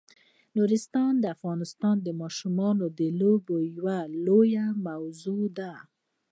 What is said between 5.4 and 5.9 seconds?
ده.